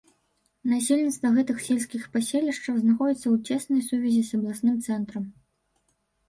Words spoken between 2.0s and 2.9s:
паселішчаў